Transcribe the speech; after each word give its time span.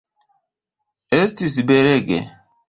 Estis 1.19 1.59
belege. 1.73 2.19